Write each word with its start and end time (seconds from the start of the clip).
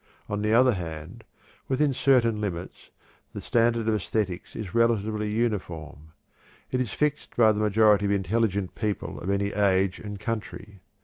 On 0.27 0.41
the 0.41 0.51
other 0.51 0.73
hand, 0.73 1.25
within 1.67 1.93
certain 1.93 2.41
limits, 2.41 2.89
the 3.33 3.39
standard 3.39 3.87
of 3.87 3.93
æsthetics 3.93 4.55
is 4.55 4.73
relatively 4.73 5.29
uniform. 5.31 6.13
_It 6.73 6.79
is 6.79 6.89
fixed 6.91 7.35
by 7.37 7.51
the 7.51 7.59
majority 7.59 8.05
of 8.05 8.11
intelligent 8.11 8.73
people 8.73 9.19
of 9.21 9.29
any 9.29 9.53
age 9.53 9.99
and 9.99 10.19
country. 10.19 10.79